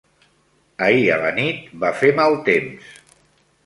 [0.85, 2.95] Ahir a la nit va fer mal temps.